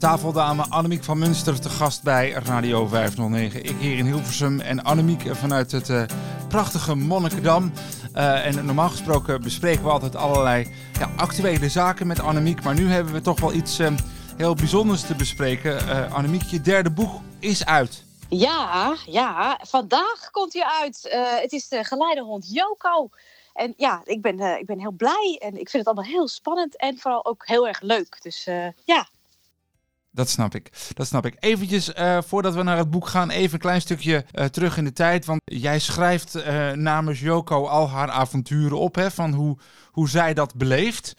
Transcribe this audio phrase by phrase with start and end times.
[0.00, 3.64] Tafeldame Annemiek van Munster te gast bij Radio 509.
[3.64, 6.02] Ik hier in Hilversum en Annemiek vanuit het uh,
[6.48, 7.72] prachtige Monnikendam.
[8.14, 10.68] Uh, en normaal gesproken bespreken we altijd allerlei
[10.98, 12.62] ja, actuele zaken met Annemiek.
[12.62, 13.92] Maar nu hebben we toch wel iets uh,
[14.36, 16.10] heel bijzonders te bespreken.
[16.10, 18.04] Annemiek, je derde boek is uit.
[18.28, 19.60] Ja, ja.
[19.62, 21.08] Vandaag komt hij uit.
[21.40, 23.08] het is de geleidehond Joko.
[23.54, 26.76] En ja, ik ben, ik ben heel blij en ik vind het allemaal heel spannend
[26.76, 28.18] en vooral ook heel erg leuk.
[28.22, 28.44] Dus
[28.84, 29.08] ja,
[30.10, 30.70] dat snap ik.
[30.94, 31.36] Dat snap ik.
[31.38, 34.84] Eventjes, uh, voordat we naar het boek gaan, even een klein stukje uh, terug in
[34.84, 35.24] de tijd.
[35.24, 39.58] Want jij schrijft uh, namens Joko al haar avonturen op, hè, van hoe,
[39.90, 41.14] hoe zij dat beleeft.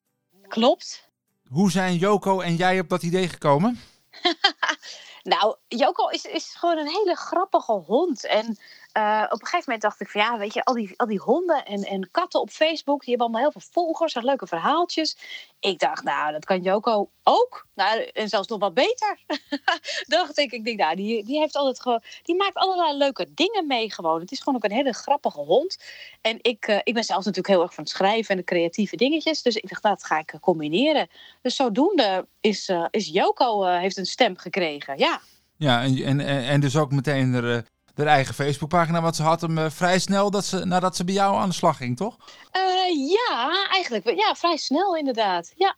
[0.47, 1.09] Klopt.
[1.47, 3.79] Hoe zijn Joko en jij op dat idee gekomen?
[5.23, 8.25] nou, Joko is, is gewoon een hele grappige hond.
[8.25, 8.57] En
[8.97, 11.19] uh, op een gegeven moment dacht ik van ja, weet je, al die, al die
[11.19, 15.17] honden en, en katten op Facebook, die hebben allemaal heel veel volgers en leuke verhaaltjes.
[15.59, 17.67] Ik dacht, nou, dat kan Joko ook.
[17.73, 19.19] Nou, en zelfs nog wat beter.
[20.07, 23.67] dacht ik, ik denk, nou, die, die heeft altijd gewoon, die maakt allerlei leuke dingen
[23.67, 24.19] mee gewoon.
[24.19, 25.77] Het is gewoon ook een hele grappige hond.
[26.21, 28.95] En ik, uh, ik ben zelfs natuurlijk heel erg van het schrijven en de creatieve
[28.95, 29.41] dingetjes.
[29.41, 31.07] Dus ik dacht, nou, dat ga ik combineren.
[31.41, 35.21] Dus zodoende is, is Joko heeft een stem gekregen, ja.
[35.57, 39.01] Ja, en, en, en dus ook meteen er de eigen Facebookpagina.
[39.01, 41.55] Want ze had hem uh, vrij snel dat ze, nadat ze bij jou aan de
[41.55, 42.17] slag ging, toch?
[42.57, 44.05] Uh, ja, eigenlijk.
[44.17, 45.53] Ja, vrij snel inderdaad.
[45.55, 45.75] Ja.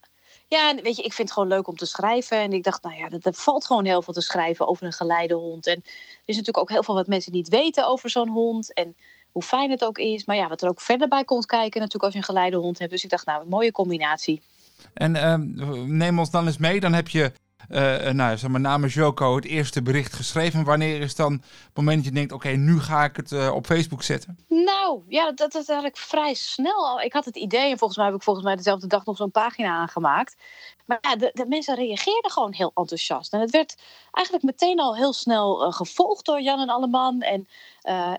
[0.48, 2.38] Ja, weet je, ik vind het gewoon leuk om te schrijven.
[2.38, 5.68] En ik dacht, nou ja, er valt gewoon heel veel te schrijven over een geleidehond.
[5.68, 5.84] En er
[6.26, 8.74] is natuurlijk ook heel veel wat mensen niet weten over zo'n hond.
[8.74, 8.96] En
[9.32, 10.26] hoe fijn het ook is.
[10.26, 12.92] Maar ja, wat er ook verder bij komt kijken natuurlijk als je een geleidehond hebt.
[12.92, 14.42] Dus ik dacht, nou, een mooie combinatie.
[14.94, 15.36] En uh,
[15.86, 16.80] neem ons dan eens mee.
[16.80, 17.32] Dan heb je
[17.70, 20.64] uh, nou, zeg maar, namens Joko het eerste bericht geschreven.
[20.64, 23.66] Wanneer is dan het moment dat je denkt, oké, nu ga ik het uh, op
[23.66, 24.38] Facebook zetten?
[24.48, 27.02] Nou, ja, dat, dat had ik vrij snel al.
[27.02, 29.32] Ik had het idee en volgens mij heb ik volgens mij dezelfde dag nog zo'n
[29.32, 30.36] pagina aangemaakt.
[30.86, 33.34] Maar ja, de, mensen reageerden gewoon heel enthousiast.
[33.34, 33.76] En het werd
[34.12, 37.22] eigenlijk meteen al heel snel gevolgd door Jan en Alleman.
[37.22, 37.48] En,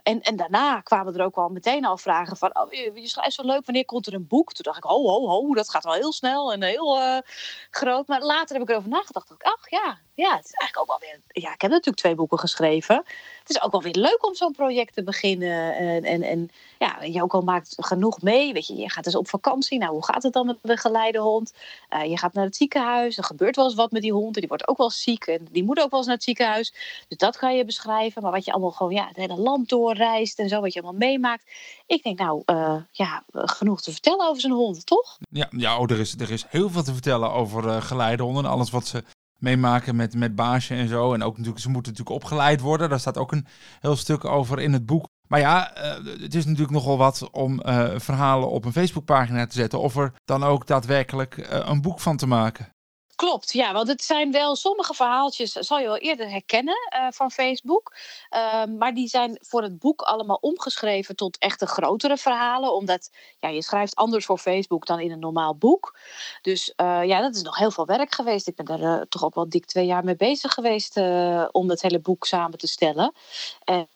[0.03, 2.49] en, en daarna kwamen er ook al meteen al vragen van...
[2.53, 4.53] Oh, je, schrijft zo leuk, wanneer komt er een boek?
[4.53, 7.21] Toen dacht ik, ho, ho, ho, dat gaat wel heel snel en heel
[7.69, 8.07] groot.
[8.07, 9.34] Maar later heb ik erover nagedacht.
[9.43, 11.43] Ach ja, ja, het is eigenlijk ook wel weer...
[11.43, 12.95] Ja, ik heb natuurlijk twee boeken geschreven.
[13.39, 15.75] Het is ook wel weer leuk om zo'n project te beginnen.
[15.75, 18.53] En, en, en ja, Joko maakt genoeg mee.
[18.53, 19.79] Weet je, je gaat dus op vakantie.
[19.79, 21.53] Nou, hoe gaat het dan met de geleidehond?
[21.89, 23.17] Uh, je gaat naar het ziekenhuis.
[23.17, 24.33] Er gebeurt wel eens wat met die hond.
[24.33, 25.27] En die wordt ook wel ziek.
[25.27, 26.73] En die moet ook wel eens naar het ziekenhuis.
[27.07, 28.21] Dus dat kan je beschrijven.
[28.21, 30.61] Maar wat je allemaal gewoon ja, het hele land doorreist en zo.
[30.61, 31.51] Wat je allemaal meemaakt.
[31.85, 35.17] Ik denk, nou, uh, ja, genoeg te vertellen over zijn hond, toch?
[35.29, 38.45] Ja, ja oh, er, is, er is heel veel te vertellen over uh, geleidehonden.
[38.45, 39.03] En alles wat ze
[39.37, 41.13] meemaken met, met baasje en zo.
[41.13, 42.89] En ook natuurlijk, ze moeten natuurlijk opgeleid worden.
[42.89, 43.47] Daar staat ook een
[43.79, 45.07] heel stuk over in het boek.
[45.27, 49.55] Maar ja, uh, het is natuurlijk nogal wat om uh, verhalen op een Facebookpagina te
[49.55, 49.79] zetten.
[49.79, 52.74] Of er dan ook daadwerkelijk uh, een boek van te maken.
[53.15, 57.31] Klopt, ja, want het zijn wel sommige verhaaltjes, zal je wel eerder herkennen uh, van
[57.31, 57.95] Facebook.
[58.35, 62.73] Uh, maar die zijn voor het boek allemaal omgeschreven tot echte grotere verhalen.
[62.73, 63.09] Omdat
[63.39, 65.97] ja, je schrijft anders voor Facebook dan in een normaal boek.
[66.41, 68.47] Dus uh, ja, dat is nog heel veel werk geweest.
[68.47, 70.97] Ik ben daar eh, toch ook wel dik twee jaar mee bezig geweest
[71.51, 73.13] om het hele boek samen te stellen.
[73.63, 73.87] En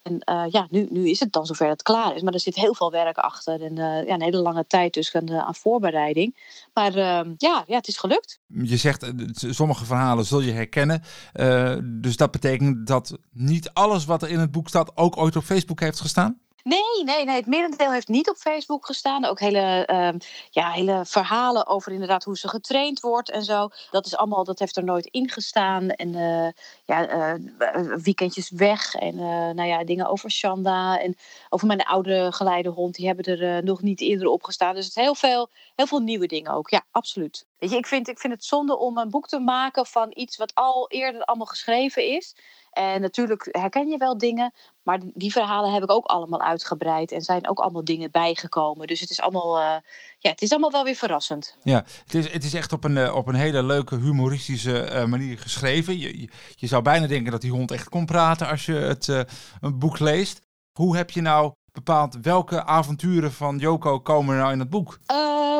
[0.50, 2.22] ja, nu, nu is het dan zover dat het klaar is.
[2.22, 5.32] Maar er zit heel veel werk achter en ja, een hele lange tijd dus aan,
[5.32, 6.36] aan voorbereiding.
[6.74, 8.40] Maar ehm, ja, ja, het is gelukt.
[8.48, 11.02] Je zegt sommige verhalen zul je herkennen.
[11.34, 15.36] Uh, dus dat betekent dat niet alles wat er in het boek staat ook ooit
[15.36, 16.38] op Facebook heeft gestaan?
[16.64, 17.36] Nee, nee, nee.
[17.36, 19.26] Het merendeel heeft niet op Facebook gestaan.
[19.26, 20.10] Ook hele, uh,
[20.50, 23.70] ja, hele verhalen over inderdaad hoe ze getraind wordt en zo.
[23.92, 25.90] Dat is allemaal, dat heeft er nooit ingestaan.
[25.90, 26.50] En uh,
[26.86, 28.96] ja, uh, weekendjes weg.
[28.96, 29.16] En
[29.56, 31.00] nou ja, dingen over Shanda.
[31.00, 31.16] En
[31.50, 32.96] over mijn oude geleidehond.
[32.96, 34.76] Die hebben er nog niet eerder op gestaan.
[34.76, 36.70] Dus het heel veel, heel veel nieuwe dingen ook.
[36.70, 37.48] Ja, absoluut.
[37.58, 40.38] Weet je, ik vind, ik vind het zonde om een boek te maken van iets
[40.38, 42.36] wat al eerder allemaal geschreven is.
[42.80, 44.54] En natuurlijk herken je wel dingen,
[44.84, 48.88] maar die verhalen heb ik ook allemaal uitgebreid en zijn ook allemaal dingen bijgekomen.
[48.88, 49.76] Dus het is allemaal, uh,
[50.20, 51.58] ja, het is allemaal wel weer verrassend.
[51.64, 55.06] Ja, het is, het is echt op een, uh, op een hele leuke humoristische uh,
[55.06, 56.00] manier geschreven.
[56.00, 59.08] Je, je, je, zou bijna denken dat die hond echt kon praten als je het
[59.62, 60.42] een boek leest.
[60.72, 61.54] Hoe heb je nou
[61.86, 65.00] bepaald welke avonturen van Joko komen er nou in het boek?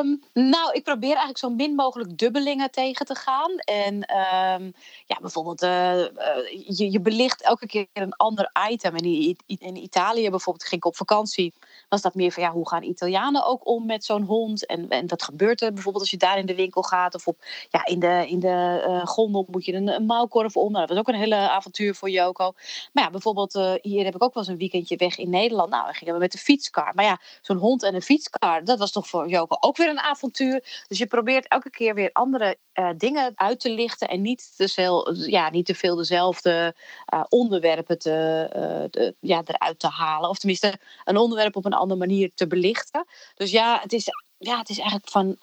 [0.00, 3.50] Um, nou, ik probeer eigenlijk zo min mogelijk dubbelingen tegen te gaan.
[3.58, 4.72] En um,
[5.06, 8.94] ja, bijvoorbeeld, uh, uh, je, belicht elke keer een ander item.
[8.94, 11.54] En in, in Italië bijvoorbeeld ging ik op vakantie.
[11.88, 14.66] Was dat meer van, ja, hoe gaan Italianen ook om met zo'n hond?
[14.66, 17.14] En, en wat gebeurt er bijvoorbeeld als je daar in de winkel gaat?
[17.14, 20.72] Of op, ja, in de, in de uh, gondel moet je een, een mouwkorf om.
[20.72, 22.52] Nou, dat was ook een hele avontuur voor Joko.
[22.92, 25.70] Maar ja, bijvoorbeeld hier heb ik ook wel eens een weekendje weg in Nederland.
[25.70, 25.86] Nou,
[26.18, 26.94] met de fietskar.
[26.94, 30.00] Maar ja, zo'n hond en een fietskar, dat was toch voor Joko ook weer een
[30.00, 30.84] avontuur.
[30.88, 34.68] Dus je probeert elke keer weer andere uh, dingen uit te lichten en niet te,
[34.68, 36.74] veel, ja, niet te veel dezelfde
[37.14, 40.30] uh, onderwerpen te, uh, de, ja, eruit te halen.
[40.30, 43.04] Of tenminste, een onderwerp op een andere manier te belichten.
[43.34, 44.08] Dus ja, het is
[44.42, 45.36] ja, het is eigenlijk van,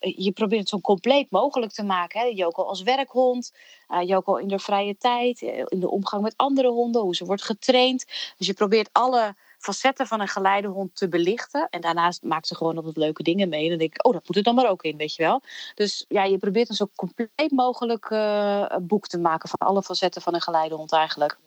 [0.00, 2.20] je probeert het zo compleet mogelijk te maken.
[2.20, 2.26] Hè?
[2.26, 3.52] Joko als werkhond,
[3.88, 7.42] uh, Joko in de vrije tijd, in de omgang met andere honden, hoe ze wordt
[7.42, 8.04] getraind.
[8.36, 11.68] Dus je probeert alle facetten van een geleidehond te belichten.
[11.70, 13.62] En daarnaast maakt ze gewoon altijd leuke dingen mee.
[13.62, 15.42] En dan denk ik, oh, dat moet er dan maar ook in, weet je wel.
[15.74, 20.22] Dus ja, je probeert een zo compleet mogelijk uh, boek te maken van alle facetten
[20.22, 21.38] van een geleidehond eigenlijk.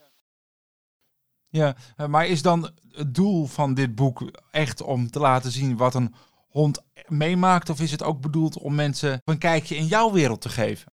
[1.49, 1.75] Ja,
[2.07, 6.15] maar is dan het doel van dit boek echt om te laten zien wat een
[6.49, 7.69] hond meemaakt?
[7.69, 10.92] Of is het ook bedoeld om mensen een kijkje in jouw wereld te geven?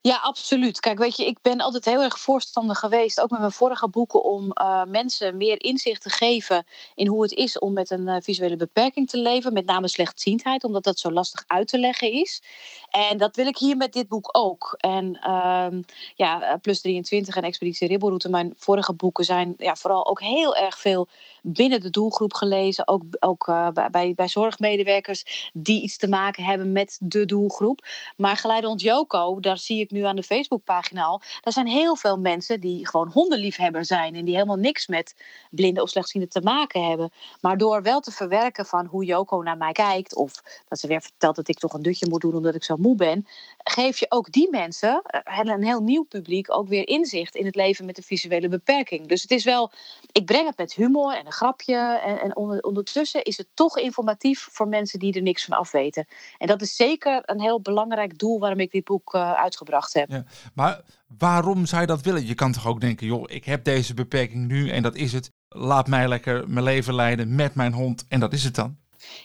[0.00, 0.80] Ja, absoluut.
[0.80, 4.24] Kijk, weet je, ik ben altijd heel erg voorstander geweest, ook met mijn vorige boeken,
[4.24, 8.16] om uh, mensen meer inzicht te geven in hoe het is om met een uh,
[8.20, 12.42] visuele beperking te leven, met name slechtziendheid, omdat dat zo lastig uit te leggen is.
[12.90, 14.74] En dat wil ik hier met dit boek ook.
[14.78, 15.80] En uh,
[16.14, 20.78] ja, Plus 23 en Expeditie Ribbelroute, mijn vorige boeken, zijn ja, vooral ook heel erg
[20.78, 21.08] veel
[21.52, 22.88] binnen de doelgroep gelezen.
[22.88, 27.86] Ook, ook uh, bij, bij zorgmedewerkers die iets te maken hebben met de doelgroep.
[28.16, 31.22] Maar Geleidehond Joko, daar zie ik nu aan de Facebookpagina al.
[31.40, 34.14] Daar zijn heel veel mensen die gewoon hondenliefhebber zijn.
[34.14, 35.14] En die helemaal niks met
[35.50, 37.10] blinden of slechtzienden te maken hebben.
[37.40, 40.14] Maar door wel te verwerken van hoe Joko naar mij kijkt.
[40.14, 40.32] Of
[40.68, 42.94] dat ze weer vertelt dat ik toch een dutje moet doen omdat ik zo moe
[42.94, 43.26] ben.
[43.58, 47.54] Geef je ook die mensen, eh, een heel nieuw publiek, ook weer inzicht in het
[47.54, 49.06] leven met een visuele beperking.
[49.06, 49.70] Dus het is wel,
[50.12, 51.76] ik breng het met humor en een grapje.
[52.04, 56.06] En, en ondertussen is het toch informatief voor mensen die er niks van af weten.
[56.38, 60.10] En dat is zeker een heel belangrijk doel waarom ik dit boek uh, uitgebracht heb.
[60.10, 60.24] Ja,
[60.54, 60.80] maar
[61.18, 62.26] waarom zou je dat willen?
[62.26, 65.30] Je kan toch ook denken, joh, ik heb deze beperking nu en dat is het.
[65.48, 68.76] Laat mij lekker mijn leven leiden met mijn hond en dat is het dan.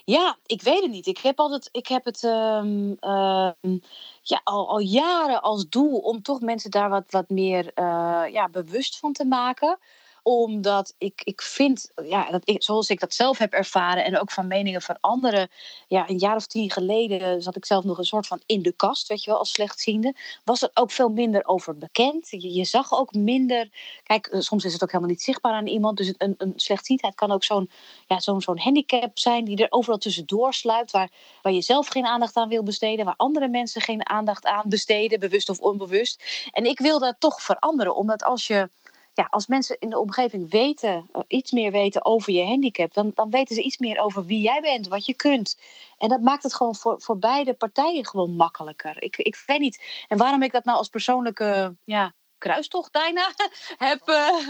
[0.06, 1.08] Ja, ik weet het niet.
[1.08, 3.52] Ik heb, altijd, ik heb het um, uh,
[4.22, 8.50] ja, al, al jaren als doel om toch mensen daar wat, wat meer uh, ja,
[8.50, 9.78] bewust van te maken
[10.24, 14.48] omdat ik, ik vind, ja, dat zoals ik dat zelf heb ervaren en ook van
[14.48, 15.50] meningen van anderen.
[15.88, 18.72] Ja, een jaar of tien geleden zat ik zelf nog een soort van in de
[18.72, 20.16] kast, weet je wel, als slechtziende.
[20.44, 22.30] Was er ook veel minder over bekend.
[22.30, 23.70] Je, je zag ook minder.
[24.04, 25.98] Kijk, eh, soms is het ook helemaal niet zichtbaar aan iemand.
[25.98, 27.70] Dus een, een slechtziendheid kan ook zo'n
[28.08, 30.92] ja, zo'n zo'n handicap zijn die er overal tussendoor sluipt.
[30.92, 31.12] Waar,
[31.42, 33.06] waar je zelf geen aandacht aan wil besteden.
[33.06, 36.24] Waar andere mensen geen aandacht aan besteden, bewust of onbewust.
[36.52, 38.70] En ik wil dat toch veranderen, omdat als je
[39.14, 43.12] ja, als mensen in de omgeving weten, uh, iets meer weten over je handicap, dan,
[43.14, 45.58] dan weten ze iets meer over wie jij bent, wat je kunt.
[45.98, 49.02] En dat maakt het gewoon voor, voor beide partijen gewoon makkelijker.
[49.04, 50.06] Ik, ik weet niet.
[50.08, 53.34] En waarom ik dat nou als persoonlijke ja, kruistocht bijna
[53.90, 54.02] heb.
[54.06, 54.48] Uh,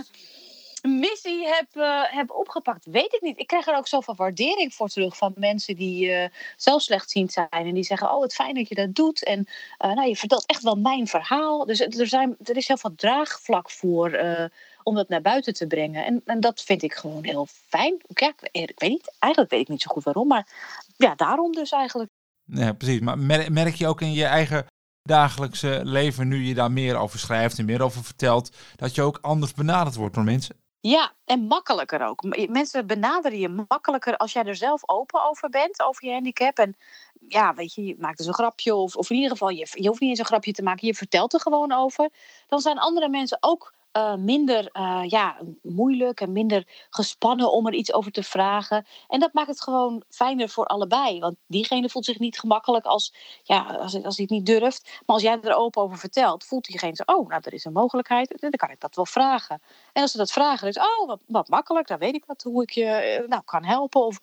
[0.88, 3.40] missie heb, uh, opgepakt, weet ik niet.
[3.40, 6.26] Ik krijg er ook zoveel waardering voor terug van mensen die uh,
[6.58, 7.48] zelf slechtziend zijn.
[7.50, 9.24] En die zeggen, oh, het fijn dat je dat doet.
[9.24, 9.48] En
[9.86, 11.66] uh, nou, je vertelt echt wel mijn verhaal.
[11.66, 14.22] Dus er, zijn, er is heel veel draagvlak voor
[14.84, 16.06] om dat naar buiten te brengen.
[16.06, 18.02] En, en dat vind ik gewoon heel fijn.
[18.08, 20.28] Ja, ik, ik, weet niet, eigenlijk weet ik niet zo goed waarom.
[20.28, 20.48] Maar
[20.98, 22.10] ja, daarom dus eigenlijk.
[22.44, 23.00] Ja, precies.
[23.00, 23.20] Maar
[23.52, 24.66] merk je ook in je eigen
[25.02, 29.18] dagelijkse leven, nu je daar meer over schrijft en meer over vertelt, dat je ook
[29.22, 30.56] anders benaderd wordt door mensen?
[30.86, 32.48] Ja, en makkelijker ook.
[32.50, 36.58] Mensen benaderen je makkelijker als jij er zelf open over bent, over je handicap.
[36.58, 36.76] En
[37.28, 39.88] ja, weet je, je maakt dus een grapje, of, of in ieder geval, je, je
[39.88, 42.10] hoeft niet eens een grapje te maken, je vertelt er gewoon over.
[42.48, 47.74] Dan zijn andere mensen ook uh, minder uh, ja, moeilijk en minder gespannen om er
[47.74, 48.86] iets over te vragen.
[49.08, 51.20] En dat maakt het gewoon fijner voor allebei.
[51.20, 53.14] Want diegene voelt zich niet gemakkelijk als,
[53.44, 54.84] ja, als, als hij het niet durft.
[54.84, 57.74] Maar als jij er open over vertelt, voelt diegene zo: oh, nou, er is een
[57.74, 58.36] mogelijkheid.
[58.40, 59.62] Dan kan ik dat wel vragen.
[59.94, 62.62] En als ze dat vragen, is oh, wat, wat makkelijk, dan weet ik wat, hoe
[62.62, 64.06] ik je eh, nou, kan helpen.
[64.06, 64.20] Of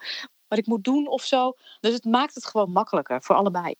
[0.48, 1.56] wat ik moet doen of zo.
[1.80, 3.74] Dus het maakt het gewoon makkelijker voor allebei.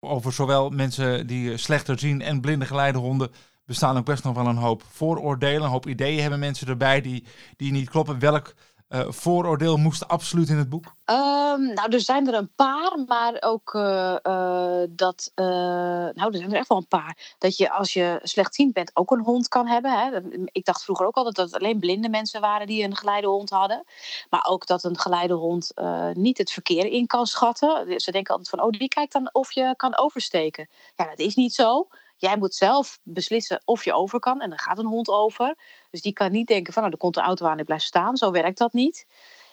[0.00, 3.32] Over zowel mensen die slechter zien en blinde geleidehonden
[3.66, 5.62] bestaan ook best nog wel een hoop vooroordelen.
[5.62, 7.24] Een hoop ideeën hebben mensen erbij die,
[7.56, 8.18] die niet kloppen.
[8.18, 8.54] Welk
[8.88, 10.84] uh, vooroordeel moest absoluut in het boek?
[10.84, 15.32] Um, nou, er zijn er een paar, maar ook uh, uh, dat.
[15.34, 17.34] nou, er zijn er echt wel een paar.
[17.38, 19.98] Dat je als je slechtziend bent ook een hond kan hebben.
[19.98, 20.20] Hè.
[20.44, 23.84] Ik dacht vroeger ook altijd dat het alleen blinde mensen waren die een geleidehond hadden.
[24.30, 25.72] Maar ook dat een geleidehond
[26.12, 28.00] niet het verkeer in kan schatten.
[28.00, 30.68] Ze denken altijd van, oh, die kijkt dan of je kan oversteken.
[30.96, 31.88] Ja, dat is niet zo.
[32.24, 34.40] Jij moet zelf beslissen of je over kan.
[34.40, 35.56] En dan gaat een hond over.
[35.90, 37.82] Dus die kan niet denken van nou, er komt een auto aan en ik blijf
[37.82, 38.16] staan.
[38.16, 39.06] Zo werkt dat niet.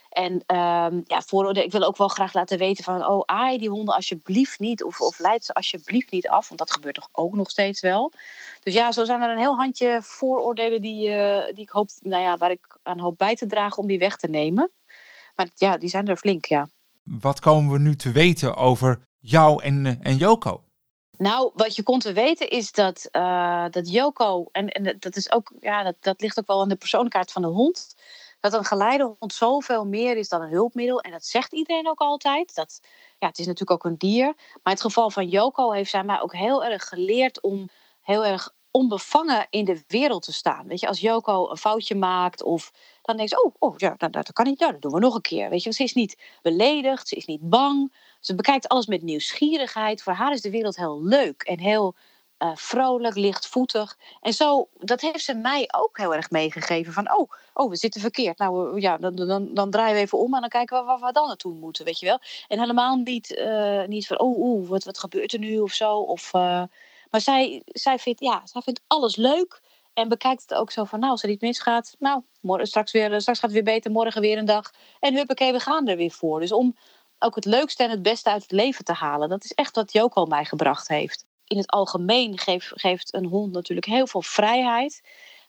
[0.10, 3.06] En um, ja, vooroordeel, ik wil ook wel graag laten weten van...
[3.08, 4.84] oh, aai die honden alsjeblieft niet.
[4.84, 6.48] Of, of leid ze alsjeblieft niet af.
[6.48, 8.12] Want dat gebeurt toch ook nog steeds wel.
[8.64, 10.82] Dus ja, zo zijn er een heel handje vooroordelen...
[10.82, 13.88] die, uh, die ik hoop, nou ja, waar ik aan hoop bij te dragen om
[13.88, 14.72] die weg te nemen.
[15.36, 16.68] Maar ja, die zijn er flink, ja.
[17.04, 20.64] Wat komen we nu te weten over jou en, uh, en Joko?
[21.22, 25.32] Nou, wat je kon te weten is dat, uh, dat Joko, en, en dat is
[25.32, 27.96] ook, ja, dat, dat ligt ook wel aan de persoonlijkheid van de hond.
[28.40, 31.02] Dat een geleidehond zoveel meer is dan een hulpmiddel.
[31.02, 32.56] En dat zegt iedereen ook altijd.
[32.56, 32.82] Dat,
[33.20, 34.26] ja, het is natuurlijk ook een dier.
[34.64, 37.70] Maar het geval van Joko heeft zij mij ook heel erg geleerd om
[38.02, 40.68] heel erg onbevangen in de wereld te staan.
[40.68, 44.14] Weet je, als Joko een foutje maakt of dan denkt ze, oh, oh ja, dat,
[44.14, 45.50] dat kan niet, nou, dat doen we nog een keer.
[45.50, 47.94] Weet je, ze is niet beledigd, ze is niet bang.
[48.22, 50.04] Ze bekijkt alles met nieuwsgierigheid.
[50.04, 51.96] Voor haar is de wereld heel leuk en heel
[52.40, 53.98] uh, vrolijk, lichtvoetig.
[54.22, 56.94] En zo, dat heeft ze mij ook heel erg meegegeven.
[56.94, 58.38] Van, oh, oh we zitten verkeerd.
[58.38, 61.12] Nou ja, dan, dan, dan draaien we even om en dan kijken we waar we
[61.12, 62.20] dan naartoe moeten, weet je wel.
[62.48, 65.98] En helemaal niet, uh, niet van, oh, oeh, wat, wat gebeurt er nu of zo.
[65.98, 66.64] Of, uh,
[67.10, 69.62] maar zij, zij, vindt, ja, zij vindt alles leuk.
[69.94, 73.22] En bekijkt het ook zo van, nou, als er iets misgaat, nou, morgen, straks, weer,
[73.22, 74.72] straks gaat het weer beter, morgen weer een dag.
[75.00, 76.40] En huppakee, we gaan er weer voor.
[76.40, 76.76] Dus om
[77.22, 79.30] ook het leukste en het beste uit het leven te halen.
[79.30, 81.26] Dat is echt wat Joko mij gebracht heeft.
[81.48, 85.02] In het algemeen geeft, geeft een hond natuurlijk heel veel vrijheid.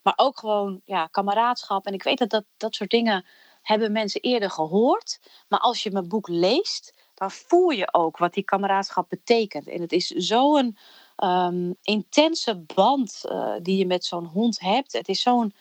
[0.02, 1.87] Maar ook gewoon ja, kameraadschap.
[1.87, 3.25] En ik weet dat, dat dat soort dingen
[3.62, 5.21] hebben mensen eerder gehoord.
[5.49, 9.69] Maar als je mijn boek leest, dan voel je ook wat die kameraadschap betekent.
[9.69, 10.76] En het is zo'n
[11.17, 14.93] um, intense band uh, die je met zo'n hond hebt.
[14.93, 15.55] Het is zo'n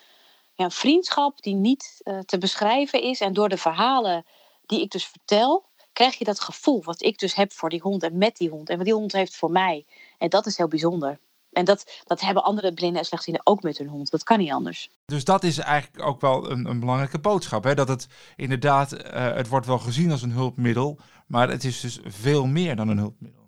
[0.54, 3.20] ja, vriendschap die niet uh, te beschrijven is.
[3.20, 4.26] En door de verhalen
[4.66, 8.04] die ik dus vertel, krijg je dat gevoel wat ik dus heb voor die hond
[8.04, 8.70] en met die hond.
[8.70, 9.86] En wat die hond heeft voor mij.
[10.18, 11.20] En dat is heel bijzonder.
[11.52, 14.12] En dat, dat hebben andere blinden en slechtzienden ook met hun hond.
[14.12, 14.90] Dat kan niet anders.
[15.06, 17.64] Dus dat is eigenlijk ook wel een, een belangrijke boodschap.
[17.64, 17.76] Hè?
[17.76, 21.00] Dat het inderdaad, uh, het wordt wel gezien als een hulpmiddel.
[21.28, 23.40] Maar het is dus veel meer dan een hulpmiddel.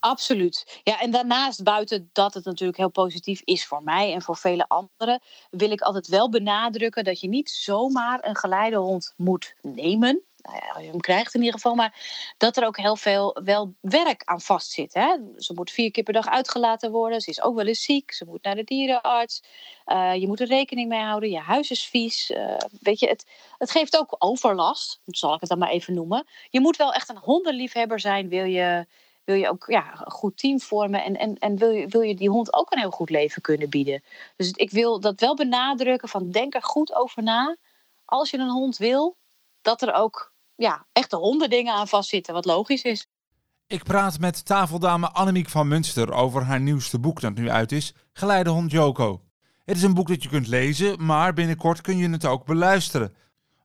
[0.00, 0.80] Absoluut.
[0.82, 4.68] Ja, en daarnaast, buiten dat het natuurlijk heel positief is voor mij en voor vele
[4.68, 10.22] anderen, wil ik altijd wel benadrukken dat je niet zomaar een geleidehond moet nemen
[10.74, 11.94] hem krijgt in ieder geval, maar
[12.36, 14.94] dat er ook heel veel wel werk aan vastzit.
[14.94, 15.16] Hè?
[15.36, 17.20] Ze moet vier keer per dag uitgelaten worden.
[17.20, 18.12] Ze is ook wel eens ziek.
[18.12, 19.42] Ze moet naar de dierenarts.
[19.86, 21.30] Uh, je moet er rekening mee houden.
[21.30, 22.30] Je huis is vies.
[22.30, 23.26] Uh, weet je, het,
[23.58, 25.00] het geeft ook overlast.
[25.06, 26.26] Zal ik het dan maar even noemen.
[26.50, 28.28] Je moet wel echt een hondenliefhebber zijn.
[28.28, 28.86] Wil je,
[29.24, 31.04] wil je ook ja, een goed team vormen.
[31.04, 33.70] En, en, en wil, je, wil je die hond ook een heel goed leven kunnen
[33.70, 34.02] bieden.
[34.36, 36.08] Dus ik wil dat wel benadrukken.
[36.08, 37.56] Van denk er goed over na.
[38.04, 39.16] Als je een hond wil,
[39.62, 43.06] dat er ook ja, echte hondendingen aan vastzitten, wat logisch is.
[43.66, 47.94] Ik praat met tafeldame Annemiek van Munster over haar nieuwste boek dat nu uit is,
[48.12, 49.22] Geleidehond Joko.
[49.64, 53.14] Het is een boek dat je kunt lezen, maar binnenkort kun je het ook beluisteren.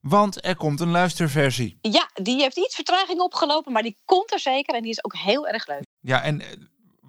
[0.01, 1.77] Want er komt een luisterversie.
[1.81, 5.15] Ja, die heeft iets vertraging opgelopen, maar die komt er zeker en die is ook
[5.15, 5.83] heel erg leuk.
[5.99, 6.47] Ja, en eh,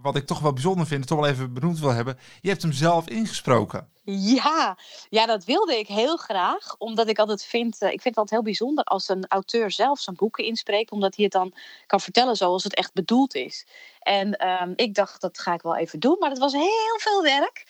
[0.04, 2.72] wat ik toch wel bijzonder vind, toch wel even benoemd wil hebben, je hebt hem
[2.72, 3.88] zelf ingesproken.
[4.04, 6.76] Ja, ja, dat wilde ik heel graag.
[6.78, 10.00] Omdat ik altijd vind, uh, ik vind het altijd heel bijzonder als een auteur zelf
[10.00, 10.90] zijn boeken inspreekt.
[10.90, 11.54] Omdat hij het dan
[11.86, 13.66] kan vertellen zoals het echt bedoeld is.
[14.00, 16.16] En um, ik dacht, dat ga ik wel even doen.
[16.18, 17.64] Maar het was heel veel werk.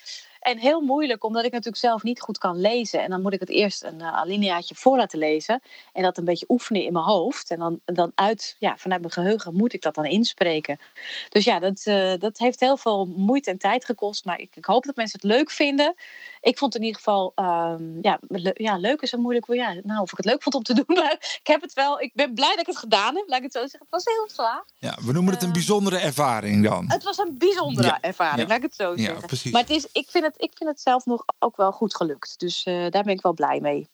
[0.45, 3.01] En heel moeilijk, omdat ik natuurlijk zelf niet goed kan lezen.
[3.01, 5.61] En dan moet ik het eerst een uh, alineaatje voor laten lezen.
[5.93, 7.51] En dat een beetje oefenen in mijn hoofd.
[7.51, 10.79] En dan, dan uit, ja, vanuit mijn geheugen moet ik dat dan inspreken.
[11.29, 14.25] Dus ja, dat, uh, dat heeft heel veel moeite en tijd gekost.
[14.25, 15.95] Maar ik, ik, hoop dat mensen het leuk vinden.
[16.45, 19.59] Ik vond het in ieder geval, um, ja, le ja, leuk is een moeilijk woord.
[19.59, 20.95] Ja, nou, of ik het leuk vond om te doen.
[20.95, 23.27] Maar ik heb het wel, ik ben blij dat ik het gedaan heb.
[23.27, 23.79] Laat ik het zo zeggen.
[23.79, 24.65] Het was heel zwaar.
[24.77, 26.91] Ja, we noemen het een bijzondere ervaring dan.
[26.91, 28.01] Het was een bijzondere ja.
[28.01, 28.47] ervaring, ja.
[28.47, 29.21] laat ik het zo zeggen.
[29.21, 29.51] Ja, precies.
[29.51, 32.39] Maar het is, ik vind het ik vind het zelf nog ook wel goed gelukt.
[32.39, 33.89] Dus uh, daar ben ik wel blij mee.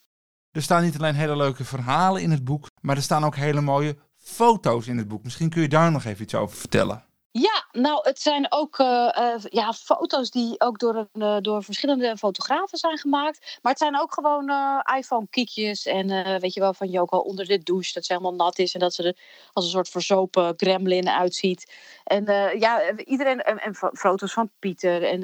[0.50, 3.60] Er staan niet alleen hele leuke verhalen in het boek, maar er staan ook hele
[3.60, 5.22] mooie foto's in het boek.
[5.22, 7.04] Misschien kun je daar nog even iets over vertellen.
[7.34, 8.86] Ja, nou, het zijn ook uh,
[9.18, 13.58] uh, ja, foto's die ook door, uh, door verschillende fotografen zijn gemaakt.
[13.62, 14.52] Maar het zijn ook gewoon
[14.96, 15.86] iPhone-kiekjes.
[15.86, 17.92] En weet je wel, van Joko onder de douche.
[17.92, 19.16] Dat ze helemaal nat is en dat ze er
[19.52, 21.72] als een soort verzopen gremlin uitziet.
[22.04, 22.24] En
[22.58, 23.42] ja, iedereen.
[23.42, 25.02] En, en, foto's van Pieter.
[25.02, 25.20] En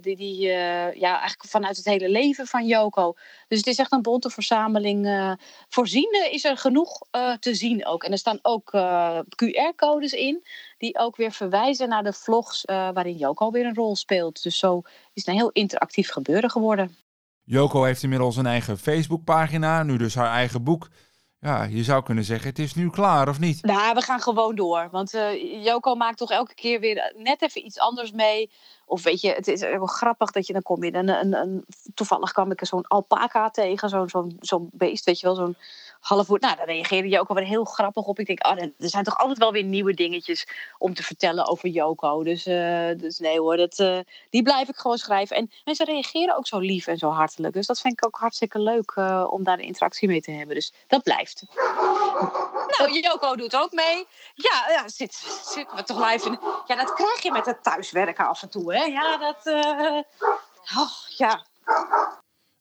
[0.00, 0.40] die, die
[0.94, 3.14] ja, eigenlijk vanuit het hele leven van Joko.
[3.48, 5.36] Dus het is echt een bonte verzameling.
[5.68, 7.00] voorzien is er genoeg
[7.40, 8.04] te zien ook.
[8.04, 8.70] En er staan ook
[9.44, 10.42] QR-codes in
[10.80, 14.42] die ook weer verwijzen naar de vlogs uh, waarin Joko weer een rol speelt.
[14.42, 16.96] Dus zo is het een heel interactief gebeuren geworden.
[17.42, 20.88] Joko heeft inmiddels een eigen Facebookpagina, nu dus haar eigen boek.
[21.40, 23.62] Ja, je zou kunnen zeggen, het is nu klaar, of niet?
[23.62, 24.88] Nou, we gaan gewoon door.
[24.90, 28.50] Want uh, Joko maakt toch elke keer weer net even iets anders mee
[28.86, 31.64] Of weet je, het is wel grappig dat je dan kom je een, een, een
[31.94, 35.56] toevallig kwam ik zo'n alpaca tegen, zo'n zo'n zo'n beest, weet je wel, zo'n
[36.00, 38.18] half Nou, daar reageerde je ook alweer heel grappig op.
[38.18, 40.46] Ik denk, oh, er zijn toch altijd wel weer nieuwe dingetjes
[40.78, 42.24] om te vertellen over Joko.
[42.24, 43.98] Dus, uh, dus nee hoor, dat, uh,
[44.30, 45.36] die blijf ik gewoon schrijven.
[45.36, 47.54] En mensen reageren ook zo lief en zo hartelijk.
[47.54, 50.54] Dus dat vind ik ook hartstikke leuk uh, om daar een interactie mee te hebben.
[50.54, 51.42] Dus dat blijft.
[52.78, 54.06] Nou, Joko doet ook mee.
[54.34, 55.14] Ja, ja zit,
[55.44, 56.38] zitten we toch live in.
[56.66, 58.84] Ja, dat krijg je met het thuiswerken af en toe, hè?
[58.84, 59.46] Ja, dat.
[60.76, 61.44] Oh, ja.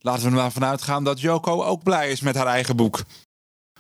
[0.02, 3.00] Laten we er maar vanuit gaan dat Joko ook blij is met haar eigen boek.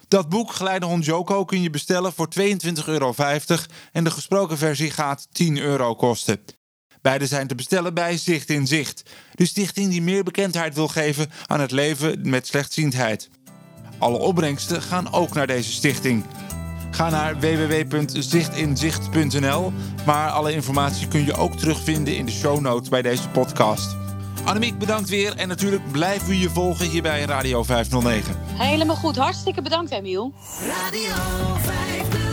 [0.10, 2.44] Dat boek Geleidehond Joko kun je bestellen voor 22,50
[2.86, 3.14] euro
[3.92, 6.40] en de gesproken versie gaat 10 euro kosten.
[7.02, 11.32] Beide zijn te bestellen bij Zicht in Zicht, de stichting die meer bekendheid wil geven
[11.46, 13.30] aan het leven met slechtziendheid.
[13.98, 16.26] Alle opbrengsten gaan ook naar deze stichting.
[16.92, 19.74] Ga naar www.zichtinzicht.nl,
[20.06, 24.09] maar alle informatie kun je ook terugvinden in de show notes bij deze podcast.
[24.44, 25.36] Annemiek, bedankt weer.
[25.36, 28.36] En natuurlijk blijven we je volgen hier bij Radio 509.
[28.46, 29.16] Helemaal goed.
[29.16, 30.34] Hartstikke bedankt, Emiel.
[30.68, 31.16] Radio
[31.56, 32.29] 509.